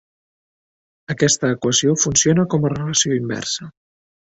[1.15, 3.71] Aquesta equació funciona com a relació inversa.